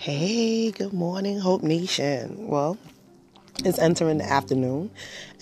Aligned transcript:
Hey, 0.00 0.70
good 0.70 0.92
morning, 0.92 1.40
Hope 1.40 1.64
Nation. 1.64 2.46
Well, 2.46 2.78
it's 3.64 3.80
entering 3.80 4.18
the 4.18 4.30
afternoon, 4.30 4.92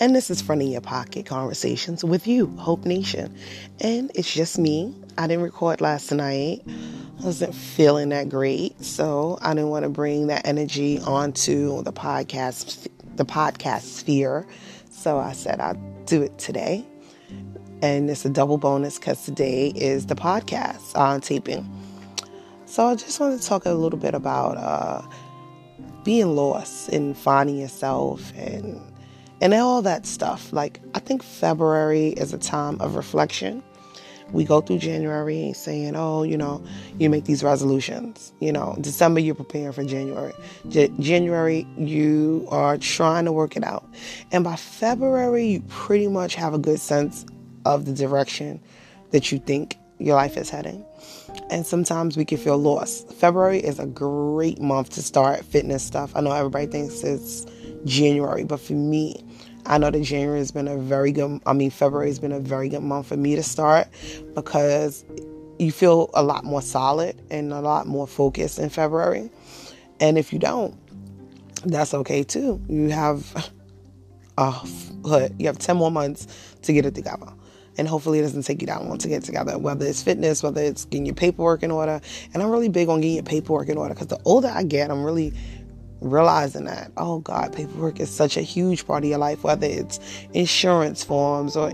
and 0.00 0.16
this 0.16 0.30
is 0.30 0.40
Front 0.40 0.62
of 0.62 0.68
Your 0.68 0.80
Pocket 0.80 1.26
Conversations 1.26 2.02
with 2.02 2.26
you, 2.26 2.46
Hope 2.56 2.86
Nation. 2.86 3.36
And 3.82 4.10
it's 4.14 4.32
just 4.32 4.58
me. 4.58 4.94
I 5.18 5.26
didn't 5.26 5.44
record 5.44 5.82
last 5.82 6.10
night. 6.10 6.62
I 6.66 7.22
wasn't 7.22 7.54
feeling 7.54 8.08
that 8.08 8.30
great, 8.30 8.82
so 8.82 9.38
I 9.42 9.52
didn't 9.52 9.68
want 9.68 9.82
to 9.82 9.90
bring 9.90 10.28
that 10.28 10.46
energy 10.46 11.00
onto 11.00 11.82
the 11.82 11.92
podcast, 11.92 12.88
the 13.16 13.26
podcast 13.26 13.82
sphere. 13.82 14.46
So 14.88 15.18
I 15.18 15.32
said 15.32 15.60
I'd 15.60 16.06
do 16.06 16.22
it 16.22 16.38
today, 16.38 16.82
and 17.82 18.08
it's 18.08 18.24
a 18.24 18.30
double 18.30 18.56
bonus 18.56 18.98
because 18.98 19.22
today 19.22 19.68
is 19.76 20.06
the 20.06 20.16
podcast 20.16 20.96
on 20.96 21.20
taping. 21.20 21.70
So 22.76 22.88
I 22.88 22.94
just 22.94 23.18
wanted 23.20 23.40
to 23.40 23.48
talk 23.48 23.64
a 23.64 23.72
little 23.72 23.98
bit 23.98 24.12
about 24.12 24.58
uh, 24.58 25.00
being 26.04 26.36
lost 26.36 26.90
and 26.90 27.16
finding 27.16 27.56
yourself 27.56 28.34
and 28.36 28.78
and 29.40 29.54
all 29.54 29.80
that 29.80 30.04
stuff. 30.04 30.52
Like 30.52 30.82
I 30.94 30.98
think 30.98 31.22
February 31.22 32.08
is 32.08 32.34
a 32.34 32.38
time 32.38 32.78
of 32.82 32.94
reflection. 32.94 33.62
We 34.30 34.44
go 34.44 34.60
through 34.60 34.80
January 34.80 35.54
saying, 35.54 35.96
"Oh, 35.96 36.22
you 36.22 36.36
know, 36.36 36.62
you 36.98 37.08
make 37.08 37.24
these 37.24 37.42
resolutions." 37.42 38.34
You 38.40 38.52
know, 38.52 38.76
December 38.82 39.20
you're 39.20 39.34
preparing 39.34 39.72
for 39.72 39.82
January. 39.82 40.34
J- 40.68 40.92
January 41.00 41.66
you 41.78 42.46
are 42.50 42.76
trying 42.76 43.24
to 43.24 43.32
work 43.32 43.56
it 43.56 43.64
out, 43.64 43.88
and 44.32 44.44
by 44.44 44.56
February 44.56 45.46
you 45.46 45.60
pretty 45.68 46.08
much 46.08 46.34
have 46.34 46.52
a 46.52 46.58
good 46.58 46.80
sense 46.80 47.24
of 47.64 47.86
the 47.86 47.94
direction 47.94 48.60
that 49.12 49.32
you 49.32 49.38
think 49.38 49.78
your 49.98 50.16
life 50.16 50.36
is 50.36 50.50
heading 50.50 50.84
and 51.50 51.66
sometimes 51.66 52.16
we 52.16 52.24
can 52.24 52.38
feel 52.38 52.58
lost. 52.58 53.12
February 53.12 53.60
is 53.60 53.78
a 53.78 53.86
great 53.86 54.60
month 54.60 54.90
to 54.90 55.02
start 55.02 55.44
fitness 55.44 55.82
stuff. 55.84 56.12
I 56.14 56.20
know 56.20 56.32
everybody 56.32 56.66
thinks 56.66 57.02
it's 57.02 57.46
January, 57.84 58.44
but 58.44 58.60
for 58.60 58.72
me, 58.72 59.24
I 59.64 59.78
know 59.78 59.90
that 59.90 60.02
January 60.02 60.38
has 60.38 60.50
been 60.50 60.68
a 60.68 60.76
very 60.76 61.12
good, 61.12 61.40
I 61.46 61.52
mean, 61.52 61.70
February 61.70 62.08
has 62.08 62.18
been 62.18 62.32
a 62.32 62.40
very 62.40 62.68
good 62.68 62.82
month 62.82 63.08
for 63.08 63.16
me 63.16 63.36
to 63.36 63.42
start 63.42 63.88
because 64.34 65.04
you 65.58 65.72
feel 65.72 66.10
a 66.14 66.22
lot 66.22 66.44
more 66.44 66.62
solid 66.62 67.20
and 67.30 67.52
a 67.52 67.60
lot 67.60 67.86
more 67.86 68.06
focused 68.06 68.58
in 68.58 68.68
February. 68.68 69.30
And 70.00 70.18
if 70.18 70.32
you 70.32 70.38
don't, 70.38 70.74
that's 71.64 71.94
okay 71.94 72.22
too. 72.22 72.60
You 72.68 72.90
have, 72.90 73.50
uh, 74.38 74.64
you 75.38 75.46
have 75.46 75.58
10 75.58 75.76
more 75.76 75.90
months 75.90 76.56
to 76.62 76.72
get 76.72 76.86
it 76.86 76.94
together 76.94 77.32
and 77.78 77.88
hopefully 77.88 78.18
it 78.18 78.22
doesn't 78.22 78.42
take 78.42 78.60
you 78.60 78.66
that 78.66 78.84
long 78.84 78.98
to 78.98 79.08
get 79.08 79.22
together 79.22 79.58
whether 79.58 79.86
it's 79.86 80.02
fitness 80.02 80.42
whether 80.42 80.62
it's 80.62 80.84
getting 80.86 81.06
your 81.06 81.14
paperwork 81.14 81.62
in 81.62 81.70
order. 81.70 82.00
And 82.32 82.42
i'm 82.42 82.50
really 82.50 82.68
big 82.68 82.88
on 82.88 83.00
getting 83.00 83.16
your 83.16 83.24
paperwork 83.24 83.68
in 83.68 83.78
order 83.78 83.94
because 83.94 84.08
the 84.08 84.20
older 84.24 84.48
i 84.48 84.62
get 84.62 84.90
i'm 84.90 85.04
really 85.04 85.32
realizing 86.00 86.64
that 86.64 86.92
oh 86.96 87.20
god 87.20 87.52
paperwork 87.54 88.00
is 88.00 88.10
such 88.10 88.36
a 88.36 88.42
huge 88.42 88.86
part 88.86 89.02
of 89.02 89.08
your 89.08 89.18
life 89.18 89.42
whether 89.42 89.66
it's 89.66 89.98
insurance 90.34 91.02
forms 91.02 91.56
or 91.56 91.72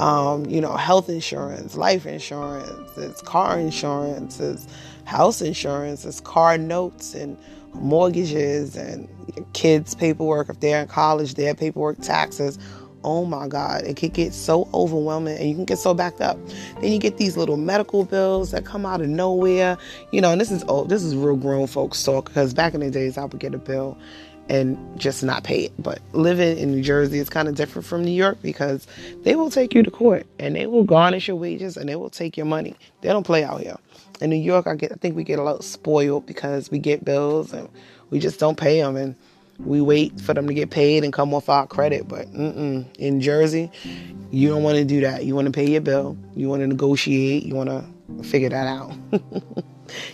um, 0.00 0.46
you 0.46 0.60
know 0.60 0.76
health 0.76 1.08
insurance 1.08 1.76
life 1.76 2.06
insurance 2.06 2.96
it's 2.96 3.20
car 3.22 3.58
insurance 3.58 4.38
it's 4.38 4.66
house 5.04 5.42
insurance 5.42 6.04
it's 6.04 6.20
car 6.20 6.56
notes 6.56 7.14
and 7.14 7.36
mortgages 7.74 8.76
and 8.76 9.08
kids 9.52 9.94
paperwork 9.94 10.48
if 10.48 10.60
they're 10.60 10.82
in 10.82 10.88
college 10.88 11.34
their 11.34 11.54
paperwork 11.54 12.00
taxes 12.00 12.58
oh 13.04 13.24
my 13.24 13.48
God, 13.48 13.84
it 13.84 13.96
can 13.96 14.10
get 14.10 14.32
so 14.32 14.68
overwhelming 14.74 15.38
and 15.38 15.48
you 15.48 15.54
can 15.54 15.64
get 15.64 15.78
so 15.78 15.94
backed 15.94 16.20
up. 16.20 16.38
Then 16.80 16.92
you 16.92 16.98
get 16.98 17.16
these 17.16 17.36
little 17.36 17.56
medical 17.56 18.04
bills 18.04 18.50
that 18.50 18.64
come 18.64 18.84
out 18.84 19.00
of 19.00 19.08
nowhere, 19.08 19.76
you 20.10 20.20
know, 20.20 20.32
and 20.32 20.40
this 20.40 20.50
is 20.50 20.64
old, 20.64 20.88
this 20.88 21.02
is 21.02 21.14
real 21.14 21.36
grown 21.36 21.66
folks 21.66 22.02
talk 22.02 22.26
because 22.26 22.54
back 22.54 22.74
in 22.74 22.80
the 22.80 22.90
days 22.90 23.18
I 23.18 23.24
would 23.24 23.38
get 23.38 23.54
a 23.54 23.58
bill 23.58 23.96
and 24.48 24.78
just 24.98 25.22
not 25.22 25.44
pay 25.44 25.64
it. 25.64 25.72
But 25.78 26.00
living 26.12 26.58
in 26.58 26.72
New 26.72 26.82
Jersey 26.82 27.18
is 27.18 27.28
kind 27.28 27.48
of 27.48 27.54
different 27.54 27.86
from 27.86 28.04
New 28.04 28.12
York 28.12 28.38
because 28.42 28.86
they 29.22 29.36
will 29.36 29.50
take 29.50 29.74
you 29.74 29.82
to 29.82 29.90
court 29.90 30.26
and 30.38 30.56
they 30.56 30.66
will 30.66 30.84
garnish 30.84 31.28
your 31.28 31.36
wages 31.36 31.76
and 31.76 31.88
they 31.88 31.96
will 31.96 32.10
take 32.10 32.36
your 32.36 32.46
money. 32.46 32.74
They 33.02 33.08
don't 33.08 33.24
play 33.24 33.44
out 33.44 33.60
here. 33.60 33.76
In 34.20 34.30
New 34.30 34.36
York, 34.36 34.66
I 34.66 34.74
get 34.74 34.90
I 34.90 34.96
think 34.96 35.14
we 35.16 35.24
get 35.24 35.38
a 35.38 35.44
little 35.44 35.62
spoiled 35.62 36.26
because 36.26 36.70
we 36.70 36.78
get 36.78 37.04
bills 37.04 37.52
and 37.52 37.68
we 38.10 38.18
just 38.18 38.40
don't 38.40 38.58
pay 38.58 38.80
them 38.80 38.96
and 38.96 39.14
we 39.58 39.80
wait 39.80 40.20
for 40.20 40.34
them 40.34 40.46
to 40.46 40.54
get 40.54 40.70
paid 40.70 41.04
and 41.04 41.12
come 41.12 41.34
off 41.34 41.48
our 41.48 41.66
credit. 41.66 42.08
But 42.08 42.26
in 42.28 43.20
Jersey, 43.20 43.70
you 44.30 44.48
don't 44.48 44.62
want 44.62 44.76
to 44.76 44.84
do 44.84 45.00
that. 45.00 45.24
You 45.24 45.34
want 45.34 45.46
to 45.46 45.52
pay 45.52 45.68
your 45.68 45.80
bill. 45.80 46.16
You 46.34 46.48
want 46.48 46.62
to 46.62 46.66
negotiate. 46.66 47.44
You 47.44 47.54
want 47.54 47.70
to 47.70 48.22
figure 48.24 48.48
that 48.50 48.66
out. 48.66 48.92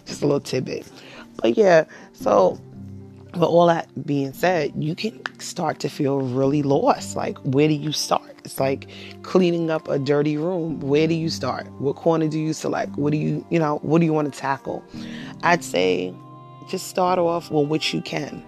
Just 0.07 0.23
a 0.23 0.27
little 0.27 0.41
tidbit. 0.41 0.91
But 1.37 1.57
yeah, 1.57 1.85
so 2.13 2.59
but 3.33 3.49
all 3.49 3.67
that 3.67 3.89
being 4.07 4.33
said, 4.33 4.73
you 4.77 4.95
can 4.95 5.21
start 5.41 5.81
to 5.81 5.89
feel 5.89 6.21
really 6.21 6.63
lost. 6.63 7.17
Like, 7.17 7.37
where 7.39 7.67
do 7.67 7.75
you 7.75 7.91
start? 7.91 8.31
It's 8.45 8.61
like 8.61 8.89
cleaning 9.23 9.71
up 9.71 9.89
a 9.89 9.99
dirty 9.99 10.37
room. 10.37 10.79
Where 10.81 11.09
do 11.09 11.15
you 11.15 11.29
start? 11.29 11.71
What 11.81 11.97
corner 11.97 12.29
do 12.29 12.39
you 12.39 12.53
select? 12.53 12.97
What 12.97 13.11
do 13.11 13.17
you, 13.17 13.45
you 13.51 13.59
know, 13.59 13.79
what 13.83 13.99
do 13.99 14.07
you 14.07 14.13
want 14.13 14.33
to 14.33 14.39
tackle? 14.39 14.85
I'd 15.43 15.65
say 15.65 16.15
just 16.69 16.87
start 16.87 17.19
off 17.19 17.51
with 17.51 17.69
what 17.69 17.93
you 17.93 18.01
can 18.01 18.45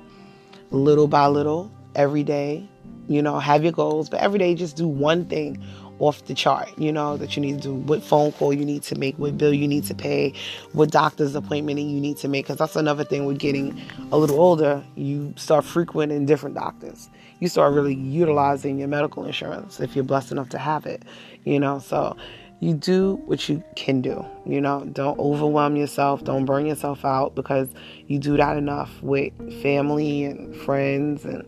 little 0.71 1.09
by 1.09 1.27
little 1.27 1.71
every 1.95 2.23
day. 2.23 2.69
You 3.09 3.23
know, 3.23 3.39
have 3.39 3.63
your 3.63 3.73
goals, 3.73 4.09
but 4.09 4.21
every 4.21 4.39
day 4.39 4.55
just 4.55 4.77
do 4.77 4.89
one 4.89 5.27
thing 5.27 5.63
off 5.99 6.25
the 6.27 6.35
chart, 6.35 6.69
you 6.77 6.93
know, 6.93 7.17
that 7.17 7.37
you 7.37 7.41
need 7.41 7.57
to 7.57 7.69
do, 7.69 7.75
what 7.75 8.03
phone 8.03 8.33
call 8.33 8.53
you 8.53 8.65
need 8.65 8.83
to 8.83 8.95
make, 8.97 9.19
what 9.19 9.39
bill 9.39 9.53
you 9.53 9.67
need 9.67 9.85
to 9.85 9.95
pay, 9.95 10.33
what 10.73 10.91
doctor's 10.91 11.35
appointment 11.35 11.79
you 11.79 12.01
need 12.01 12.17
to 12.19 12.29
make. 12.29 12.45
Because 12.45 12.59
that's 12.59 12.77
another 12.77 13.05
thing 13.05 13.25
with 13.25 13.39
getting 13.39 13.81
a 14.13 14.19
little 14.19 14.41
older. 14.41 14.85
You 14.95 15.33
start 15.37 15.65
frequenting 15.65 16.27
different 16.27 16.55
doctors. 16.55 17.09
You 17.41 17.49
start 17.49 17.73
really 17.73 17.95
utilizing 17.95 18.79
your 18.79 18.89
medical 18.89 19.25
insurance 19.25 19.81
if 19.81 19.95
you're 19.95 20.05
blessed 20.05 20.33
enough 20.33 20.49
to 20.51 20.59
have 20.59 20.87
it, 20.87 21.03
you 21.45 21.61
know. 21.61 21.79
So 21.79 22.17
you 22.61 22.75
do 22.75 23.21
what 23.27 23.49
you 23.49 23.63
can 23.75 24.01
do. 24.01 24.25
You 24.47 24.61
know, 24.61 24.85
don't 24.93 25.19
overwhelm 25.19 25.77
yourself, 25.77 26.25
don't 26.25 26.45
burn 26.45 26.67
yourself 26.67 27.05
out 27.05 27.35
because 27.35 27.69
you 28.07 28.19
do 28.19 28.37
that 28.37 28.57
enough 28.57 29.03
with 29.03 29.33
family 29.63 30.25
and 30.25 30.55
friends 30.57 31.25
and 31.25 31.45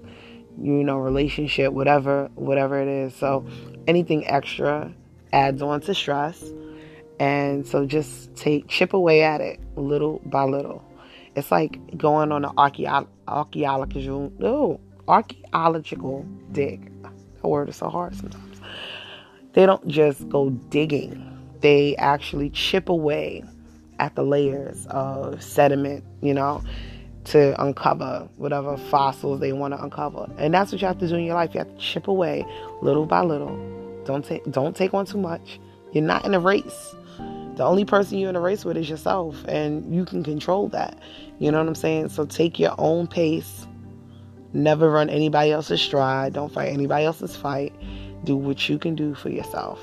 you 0.60 0.82
know, 0.82 0.98
relationship, 0.98 1.72
whatever 1.72 2.30
whatever 2.34 2.80
it 2.80 2.88
is. 2.88 3.14
So 3.14 3.46
anything 3.86 4.26
extra 4.26 4.92
adds 5.32 5.62
on 5.62 5.80
to 5.82 5.94
stress. 5.94 6.44
And 7.20 7.66
so 7.66 7.84
just 7.86 8.34
take 8.36 8.68
chip 8.68 8.92
away 8.92 9.22
at 9.22 9.40
it 9.40 9.60
little 9.76 10.20
by 10.24 10.44
little. 10.44 10.84
It's 11.34 11.50
like 11.50 11.96
going 11.96 12.32
on 12.32 12.44
an 12.44 12.52
archaeological 13.26 14.32
no, 14.38 14.80
archaeological 15.06 16.26
dig. 16.52 16.92
That 17.02 17.48
word 17.48 17.68
is 17.68 17.76
so 17.76 17.88
hard 17.88 18.14
sometimes 18.16 18.47
they 19.54 19.66
don't 19.66 19.86
just 19.88 20.28
go 20.28 20.50
digging, 20.50 21.24
they 21.60 21.96
actually 21.96 22.50
chip 22.50 22.88
away 22.88 23.44
at 23.98 24.14
the 24.14 24.22
layers 24.22 24.86
of 24.86 25.42
sediment, 25.42 26.04
you 26.22 26.32
know, 26.34 26.62
to 27.24 27.60
uncover 27.62 28.28
whatever 28.36 28.76
fossils 28.76 29.40
they 29.40 29.52
want 29.52 29.74
to 29.74 29.82
uncover. 29.82 30.28
And 30.38 30.54
that's 30.54 30.72
what 30.72 30.80
you 30.80 30.86
have 30.86 30.98
to 30.98 31.08
do 31.08 31.16
in 31.16 31.24
your 31.24 31.34
life. 31.34 31.54
You 31.54 31.58
have 31.58 31.74
to 31.74 31.78
chip 31.78 32.08
away 32.08 32.46
little 32.80 33.06
by 33.06 33.22
little. 33.22 33.56
Don't 34.04 34.24
take 34.24 34.44
don't 34.50 34.74
take 34.74 34.94
on 34.94 35.04
too 35.06 35.18
much. 35.18 35.60
You're 35.92 36.04
not 36.04 36.24
in 36.24 36.34
a 36.34 36.40
race. 36.40 36.94
The 37.56 37.64
only 37.64 37.84
person 37.84 38.18
you're 38.18 38.30
in 38.30 38.36
a 38.36 38.40
race 38.40 38.64
with 38.64 38.76
is 38.76 38.88
yourself, 38.88 39.44
and 39.48 39.92
you 39.92 40.04
can 40.04 40.22
control 40.22 40.68
that. 40.68 40.96
You 41.40 41.50
know 41.50 41.58
what 41.58 41.66
I'm 41.66 41.74
saying? 41.74 42.10
So 42.10 42.24
take 42.24 42.58
your 42.58 42.74
own 42.78 43.08
pace. 43.08 43.66
Never 44.52 44.88
run 44.88 45.10
anybody 45.10 45.50
else's 45.50 45.82
stride. 45.82 46.34
Don't 46.34 46.52
fight 46.52 46.68
anybody 46.68 47.04
else's 47.04 47.36
fight 47.36 47.74
do 48.24 48.36
what 48.36 48.68
you 48.68 48.78
can 48.78 48.94
do 48.94 49.14
for 49.14 49.28
yourself. 49.28 49.80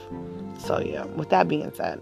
So, 0.57 0.79
yeah, 0.79 1.05
with 1.05 1.29
that 1.29 1.47
being 1.47 1.71
said, 1.73 2.01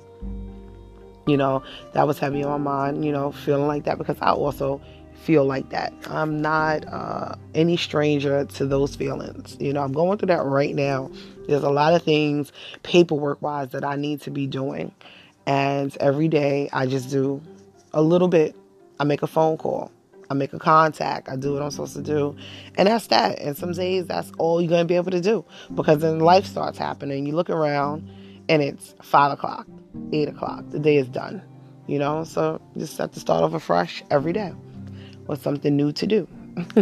you 1.26 1.38
know, 1.38 1.64
that 1.94 2.06
was 2.06 2.20
heavy 2.20 2.44
on 2.44 2.62
my 2.62 2.72
mind, 2.72 3.06
you 3.06 3.12
know, 3.12 3.32
feeling 3.32 3.68
like 3.68 3.86
that 3.86 3.98
because 3.98 4.18
I 4.22 4.32
also 4.32 4.82
feel 5.24 5.46
like 5.46 5.70
that. 5.70 5.94
I'm 6.10 6.42
not 6.42 6.86
uh, 6.88 7.36
any 7.56 7.78
stranger 7.78 8.44
to 8.46 8.66
those 8.66 8.96
feelings. 8.96 9.56
You 9.60 9.72
know, 9.74 9.82
I'm 9.82 9.94
going 9.94 10.18
through 10.18 10.28
that 10.28 10.44
right 10.44 10.76
now. 10.76 11.10
There's 11.48 11.64
a 11.64 11.70
lot 11.70 11.94
of 11.94 12.04
things, 12.04 12.52
paperwork 12.84 13.42
wise, 13.42 13.70
that 13.70 13.86
I 13.86 13.96
need 13.96 14.22
to 14.22 14.32
be 14.32 14.48
doing. 14.48 14.94
And 15.46 15.96
every 15.98 16.28
day 16.28 16.70
I 16.74 16.86
just 16.86 17.10
do 17.10 17.42
a 17.94 18.02
little 18.02 18.28
bit. 18.28 18.56
I 19.00 19.06
make 19.06 19.22
a 19.22 19.28
phone 19.28 19.58
call. 19.58 19.92
I 20.30 20.34
make 20.34 20.54
a 20.54 20.60
contact, 20.60 21.30
I 21.30 21.36
do 21.36 21.54
what 21.54 21.62
I'm 21.62 21.72
supposed 21.72 21.96
to 21.96 22.02
do, 22.02 22.36
and 22.76 22.88
that's 22.88 23.08
that. 23.08 23.40
And 23.40 23.56
some 23.58 23.74
days 23.74 24.06
that's 24.06 24.32
all 24.38 24.62
you're 24.62 24.70
gonna 24.70 24.86
be 24.86 24.96
able 24.96 25.12
to 25.12 25.22
do 25.22 25.46
because 25.76 26.00
then 26.00 26.20
life 26.20 26.46
starts 26.46 26.78
happening. 26.78 27.26
You 27.26 27.36
look 27.36 27.50
around, 27.50 28.10
and 28.50 28.62
it's 28.62 28.96
five 29.02 29.32
o'clock, 29.32 29.68
eight 30.12 30.30
o'clock. 30.30 30.70
The 30.70 30.80
day 30.80 30.98
is 30.98 31.08
done, 31.08 31.42
you 31.88 32.00
know. 32.00 32.24
So 32.24 32.62
just 32.78 32.98
have 32.98 33.12
to 33.12 33.20
start 33.20 33.44
over 33.44 33.60
fresh 33.60 34.04
every 34.10 34.34
day 34.34 34.54
with 35.28 35.42
something 35.42 35.76
new 35.76 35.92
to 35.94 36.08
do. 36.08 36.28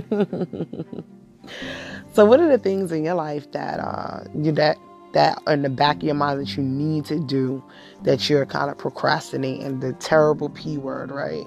so, 2.13 2.25
what 2.25 2.39
are 2.39 2.47
the 2.47 2.57
things 2.57 2.91
in 2.91 3.03
your 3.03 3.15
life 3.15 3.51
that 3.51 3.79
uh, 3.79 4.23
you 4.35 4.51
that 4.53 4.77
that 5.13 5.41
in 5.47 5.61
the 5.61 5.69
back 5.69 5.97
of 5.97 6.03
your 6.03 6.15
mind 6.15 6.39
that 6.39 6.55
you 6.55 6.63
need 6.63 7.05
to 7.05 7.19
do 7.19 7.63
that 8.03 8.29
you're 8.29 8.45
kind 8.45 8.69
of 8.69 8.77
procrastinating? 8.77 9.79
The 9.79 9.93
terrible 9.93 10.49
p 10.49 10.77
word, 10.77 11.11
right? 11.11 11.45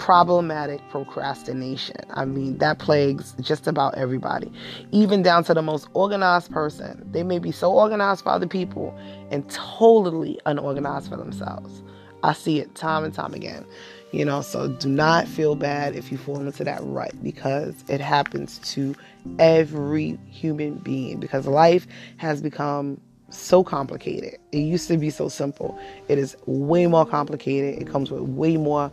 Problematic 0.00 0.80
procrastination. 0.88 1.96
I 2.14 2.24
mean, 2.24 2.56
that 2.58 2.78
plagues 2.78 3.34
just 3.38 3.66
about 3.66 3.94
everybody, 3.96 4.50
even 4.92 5.22
down 5.22 5.44
to 5.44 5.54
the 5.54 5.60
most 5.60 5.88
organized 5.92 6.50
person. 6.50 7.06
They 7.12 7.22
may 7.22 7.38
be 7.38 7.52
so 7.52 7.70
organized 7.70 8.22
for 8.22 8.30
other 8.30 8.46
people 8.46 8.98
and 9.30 9.48
totally 9.50 10.40
unorganized 10.46 11.10
for 11.10 11.18
themselves. 11.18 11.82
I 12.22 12.32
see 12.32 12.60
it 12.60 12.74
time 12.74 13.04
and 13.04 13.12
time 13.12 13.34
again. 13.34 13.66
You 14.12 14.24
know, 14.24 14.40
so 14.40 14.68
do 14.68 14.88
not 14.88 15.28
feel 15.28 15.54
bad 15.54 15.94
if 15.94 16.10
you 16.10 16.16
fall 16.18 16.40
into 16.40 16.64
that 16.64 16.80
rut 16.82 17.12
because 17.22 17.74
it 17.88 18.00
happens 18.00 18.58
to 18.72 18.96
every 19.38 20.18
human 20.26 20.78
being 20.78 21.20
because 21.20 21.46
life 21.46 21.86
has 22.16 22.40
become 22.40 22.98
so 23.28 23.62
complicated. 23.62 24.38
It 24.50 24.58
used 24.58 24.88
to 24.88 24.96
be 24.96 25.10
so 25.10 25.28
simple. 25.28 25.78
It 26.08 26.18
is 26.18 26.36
way 26.46 26.86
more 26.86 27.06
complicated. 27.06 27.80
It 27.80 27.86
comes 27.86 28.10
with 28.10 28.22
way 28.22 28.56
more 28.56 28.90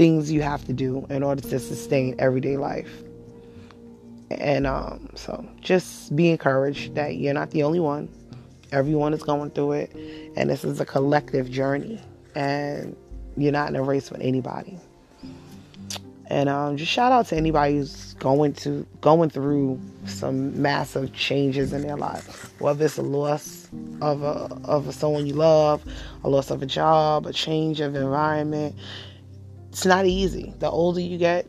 things 0.00 0.32
you 0.32 0.40
have 0.40 0.64
to 0.64 0.72
do 0.72 1.06
in 1.10 1.22
order 1.22 1.42
to 1.42 1.58
sustain 1.58 2.14
everyday 2.18 2.56
life. 2.56 3.02
And 4.30 4.66
um, 4.66 5.10
so 5.14 5.46
just 5.60 6.16
be 6.16 6.30
encouraged 6.30 6.94
that 6.94 7.16
you're 7.16 7.34
not 7.34 7.50
the 7.50 7.64
only 7.64 7.80
one. 7.80 8.08
Everyone 8.72 9.12
is 9.12 9.22
going 9.22 9.50
through 9.50 9.72
it. 9.72 10.32
And 10.36 10.48
this 10.48 10.64
is 10.64 10.80
a 10.80 10.86
collective 10.86 11.50
journey. 11.50 12.00
And 12.34 12.96
you're 13.36 13.52
not 13.52 13.68
in 13.68 13.76
a 13.76 13.82
race 13.82 14.10
with 14.10 14.22
anybody. 14.22 14.78
And 16.28 16.48
um, 16.48 16.78
just 16.78 16.90
shout 16.90 17.12
out 17.12 17.26
to 17.26 17.36
anybody 17.36 17.74
who's 17.74 18.14
going 18.14 18.54
to 18.54 18.86
going 19.02 19.28
through 19.28 19.78
some 20.06 20.62
massive 20.62 21.12
changes 21.12 21.74
in 21.74 21.82
their 21.82 21.96
life, 21.96 22.58
whether 22.58 22.86
it's 22.86 22.96
a 22.96 23.02
loss 23.02 23.68
of 24.00 24.22
a 24.22 24.58
of 24.64 24.94
someone 24.94 25.26
you 25.26 25.34
love, 25.34 25.84
a 26.24 26.30
loss 26.30 26.50
of 26.50 26.62
a 26.62 26.66
job, 26.66 27.26
a 27.26 27.34
change 27.34 27.80
of 27.80 27.96
environment. 27.96 28.74
It's 29.70 29.86
not 29.86 30.06
easy. 30.06 30.54
The 30.58 30.70
older 30.70 31.00
you 31.00 31.18
get, 31.18 31.46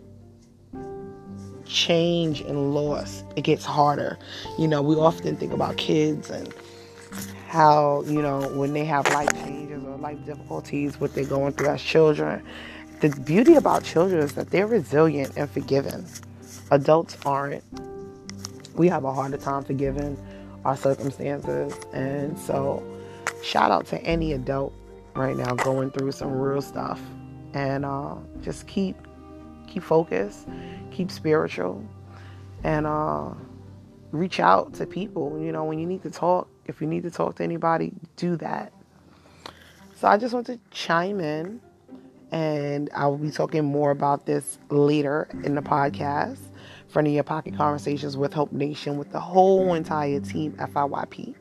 change 1.66 2.42
and 2.42 2.74
loss 2.74 3.24
it 3.36 3.42
gets 3.42 3.66
harder. 3.66 4.18
You 4.58 4.68
know, 4.68 4.82
we 4.82 4.96
often 4.96 5.36
think 5.36 5.54
about 5.54 5.78
kids 5.78 6.30
and 6.30 6.54
how 7.48 8.04
you 8.06 8.22
know 8.22 8.42
when 8.58 8.74
they 8.74 8.86
have 8.86 9.08
life 9.14 9.32
changes 9.34 9.84
or 9.84 9.98
life 9.98 10.24
difficulties, 10.26 11.00
what 11.00 11.14
they're 11.14 11.26
going 11.26 11.54
through 11.54 11.68
as 11.68 11.82
children 11.82 12.44
the 13.02 13.10
beauty 13.10 13.56
about 13.56 13.84
children 13.84 14.22
is 14.22 14.34
that 14.34 14.52
they're 14.52 14.68
resilient 14.68 15.34
and 15.36 15.50
forgiving. 15.50 16.06
Adults 16.70 17.18
aren't. 17.26 17.64
We 18.76 18.88
have 18.90 19.04
a 19.06 19.12
harder 19.12 19.38
time 19.38 19.64
forgiving 19.64 20.18
our 20.64 20.78
circumstances. 20.78 21.74
And 21.94 22.38
so, 22.38 22.84
shout 23.44 23.72
out 23.72 23.88
to 23.88 24.00
any 24.04 24.34
adult 24.34 24.72
right 25.16 25.36
now 25.36 25.56
going 25.56 25.90
through 25.90 26.12
some 26.12 26.32
real 26.32 26.62
stuff. 26.62 27.02
And 27.54 27.86
uh, 27.86 28.16
just 28.42 28.68
keep 28.68 28.96
keep 29.68 29.84
focused, 29.84 30.48
keep 30.92 31.12
spiritual, 31.12 31.84
and 32.64 32.86
uh, 32.86 33.30
reach 34.12 34.40
out 34.40 34.74
to 34.76 34.86
people. 34.86 35.40
You 35.42 35.52
know, 35.52 35.64
when 35.64 35.80
you 35.80 35.86
need 35.86 36.04
to 36.04 36.12
talk, 36.12 36.50
if 36.66 36.82
you 36.82 36.88
need 36.88 37.04
to 37.04 37.12
talk 37.12 37.36
to 37.38 37.44
anybody, 37.44 37.94
do 38.16 38.36
that. 38.38 38.74
So 39.96 40.08
I 40.08 40.18
just 40.18 40.34
want 40.34 40.48
to 40.48 40.60
chime 40.72 41.20
in 41.20 41.62
and 42.32 42.90
I 42.96 43.08
will 43.08 43.18
be 43.18 43.30
talking 43.30 43.66
more 43.66 43.92
about 43.92 44.26
this 44.26 44.58
later 44.70 45.28
in 45.44 45.56
the 45.56 45.62
podcast. 45.62 46.40
Front 46.88 47.08
of 47.08 47.14
your 47.14 47.24
pocket 47.24 47.56
conversations 47.56 48.18
with 48.18 48.34
Hope 48.34 48.52
Nation 48.52 48.98
with 48.98 49.12
the 49.12 49.20
whole 49.20 49.74
entire 49.74 50.20
team 50.20 50.54
FIYP. 50.54 51.36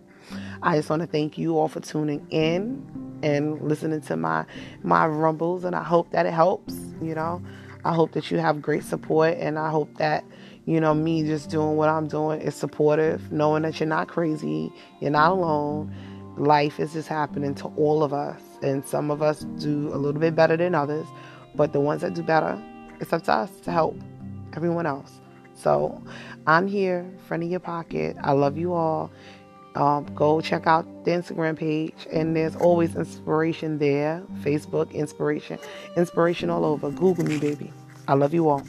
I 0.62 0.76
just 0.76 0.90
want 0.90 1.00
to 1.00 1.08
thank 1.08 1.38
you 1.38 1.58
all 1.58 1.68
for 1.68 1.80
tuning 1.80 2.26
in 2.30 2.86
and 3.22 3.60
listening 3.60 4.00
to 4.02 4.16
my 4.16 4.44
my 4.82 5.06
rumbles, 5.06 5.64
and 5.64 5.74
I 5.74 5.82
hope 5.82 6.10
that 6.12 6.26
it 6.26 6.32
helps. 6.32 6.74
You 7.00 7.14
know, 7.14 7.42
I 7.84 7.94
hope 7.94 8.12
that 8.12 8.30
you 8.30 8.38
have 8.38 8.60
great 8.60 8.84
support, 8.84 9.36
and 9.38 9.58
I 9.58 9.70
hope 9.70 9.96
that 9.98 10.24
you 10.66 10.80
know 10.80 10.94
me 10.94 11.22
just 11.24 11.50
doing 11.50 11.76
what 11.76 11.88
I'm 11.88 12.08
doing 12.08 12.40
is 12.40 12.54
supportive, 12.54 13.32
knowing 13.32 13.62
that 13.62 13.80
you're 13.80 13.88
not 13.88 14.08
crazy, 14.08 14.72
you're 15.00 15.10
not 15.10 15.32
alone. 15.32 15.94
Life 16.36 16.80
is 16.80 16.92
just 16.92 17.08
happening 17.08 17.54
to 17.56 17.66
all 17.76 18.02
of 18.02 18.14
us 18.14 18.40
and 18.62 18.84
some 18.84 19.10
of 19.10 19.22
us 19.22 19.40
do 19.58 19.88
a 19.92 19.96
little 19.96 20.20
bit 20.20 20.34
better 20.34 20.56
than 20.56 20.74
others. 20.74 21.06
But 21.54 21.72
the 21.72 21.80
ones 21.80 22.02
that 22.02 22.14
do 22.14 22.22
better, 22.22 22.60
it's 23.00 23.12
up 23.12 23.22
to 23.24 23.32
us 23.32 23.50
to 23.62 23.72
help 23.72 23.96
everyone 24.54 24.86
else. 24.86 25.20
So 25.54 26.02
I'm 26.46 26.66
here, 26.66 27.10
friend 27.26 27.42
of 27.42 27.50
your 27.50 27.60
pocket. 27.60 28.16
I 28.22 28.32
love 28.32 28.56
you 28.56 28.72
all. 28.72 29.10
Um, 29.76 30.04
go 30.14 30.40
check 30.40 30.66
out 30.66 30.84
the 31.04 31.12
Instagram 31.12 31.56
page, 31.56 32.06
and 32.12 32.34
there's 32.34 32.56
always 32.56 32.96
inspiration 32.96 33.78
there. 33.78 34.22
Facebook, 34.42 34.92
inspiration, 34.92 35.58
inspiration 35.96 36.50
all 36.50 36.64
over. 36.64 36.90
Google 36.90 37.24
me, 37.24 37.38
baby. 37.38 37.72
I 38.08 38.14
love 38.14 38.34
you 38.34 38.48
all. 38.48 38.66